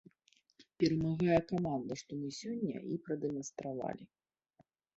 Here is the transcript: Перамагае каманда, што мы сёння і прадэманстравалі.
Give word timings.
Перамагае 0.83 1.37
каманда, 1.51 1.93
што 2.03 2.11
мы 2.23 2.33
сёння 2.39 2.77
і 2.95 2.99
прадэманстравалі. 3.07 4.03